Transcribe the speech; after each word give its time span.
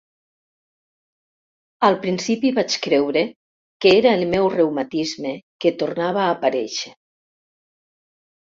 Al 1.87 1.97
principi 2.05 2.51
vaig 2.59 2.77
creure 2.85 3.23
que 3.85 3.91
era 3.99 4.15
el 4.21 4.25
meu 4.33 4.49
reumatisme 4.55 5.35
que 5.65 5.77
tornava 5.83 6.25
a 6.25 6.33
aparèixer. 6.39 6.97